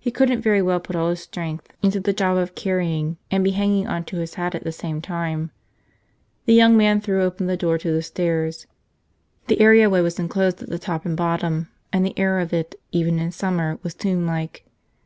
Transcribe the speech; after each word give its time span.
He 0.00 0.10
couldn't 0.10 0.40
very 0.40 0.62
well 0.62 0.80
put 0.80 0.96
all 0.96 1.10
his 1.10 1.20
strength 1.20 1.68
into 1.82 2.00
the 2.00 2.14
job 2.14 2.38
of 2.38 2.54
carrying 2.54 3.18
and 3.30 3.44
be 3.44 3.50
hanging 3.50 3.86
on 3.86 4.04
to 4.06 4.16
his 4.16 4.32
hat 4.36 4.54
at 4.54 4.64
the 4.64 4.72
same 4.72 5.02
time. 5.02 5.50
The 6.46 6.54
young 6.54 6.78
man 6.78 7.02
threw 7.02 7.22
open 7.22 7.46
the 7.46 7.58
door 7.58 7.76
to 7.76 7.92
the 7.92 8.00
stairs. 8.02 8.66
The 9.48 9.60
areaway 9.60 10.00
was 10.00 10.18
enclosed 10.18 10.62
at 10.62 10.70
the 10.70 10.78
top 10.78 11.04
and 11.04 11.14
bottom, 11.14 11.68
and 11.92 12.06
the 12.06 12.18
air 12.18 12.38
of 12.38 12.54
it 12.54 12.80
even 12.90 13.18
in 13.18 13.32
summer 13.32 13.78
was 13.82 13.92
tomblike. 13.92 14.64